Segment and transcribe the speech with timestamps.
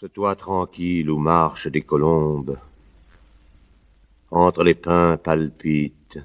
[0.00, 2.56] Ce toit tranquille où marchent des colombes,
[4.30, 6.18] entre les pins palpitent,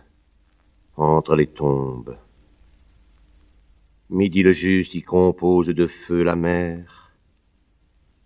[0.96, 2.16] entre les tombes.
[4.10, 7.12] Midi le juste y compose de feu la mer,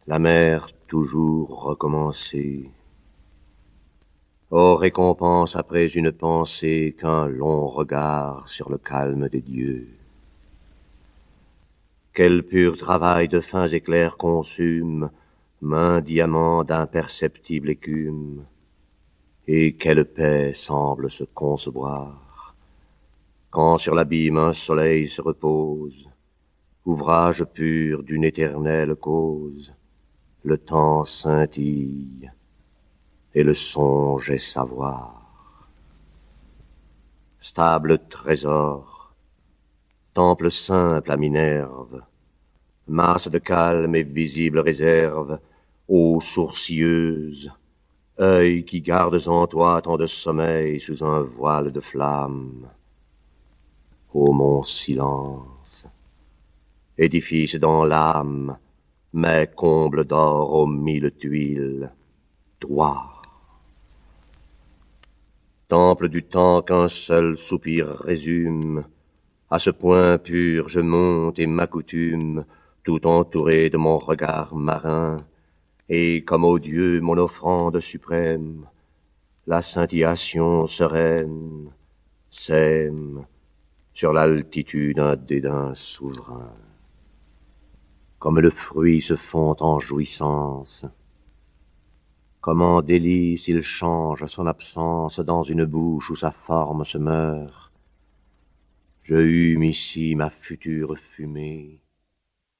[0.06, 2.70] la mer toujours recommencée.
[4.52, 9.88] Ô récompense après une pensée qu'un long regard sur le calme des dieux.
[12.14, 15.10] Quel pur travail de fins éclairs consume
[15.62, 18.46] main diamant d'imperceptible écume,
[19.48, 22.54] et quelle paix semble se concevoir,
[23.50, 26.10] quand sur l'abîme un soleil se repose,
[26.86, 29.74] ouvrage pur d'une éternelle cause,
[30.44, 32.32] le temps scintille,
[33.34, 35.68] et le songe est savoir.
[37.42, 39.14] Stable trésor,
[40.14, 42.02] temple simple à Minerve,
[42.88, 45.40] masse de calme et visible réserve,
[45.90, 47.52] ô sourcilleuse,
[48.20, 52.68] œil qui gardes en toi tant de sommeil sous un voile de flamme.
[54.14, 55.88] Ô mon silence,
[56.96, 58.58] édifice dans l'âme,
[59.14, 61.92] mais comble d'or aux mille tuiles,
[62.62, 63.24] droit.
[65.68, 68.84] Temple du temps qu'un seul soupir résume,
[69.50, 72.46] à ce point pur je monte et m'accoutume,
[72.84, 75.18] tout entouré de mon regard marin,
[75.90, 78.68] et comme au Dieu mon offrande suprême,
[79.48, 81.72] la scintillation sereine
[82.30, 83.26] sème
[83.94, 86.54] sur l'altitude un dédain souverain.
[88.20, 90.86] Comme le fruit se fond en jouissance,
[92.40, 97.72] comme en délice il change son absence dans une bouche où sa forme se meurt,
[99.02, 101.82] je hume ici ma future fumée,